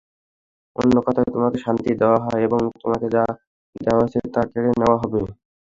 [0.75, 3.23] অন্যথায় তোমাকে শাস্তি দেয়া হবে এবং তোমাকে যা
[3.75, 5.19] দেয়া হয়েছে তা কেড়ে নেয়া হবে।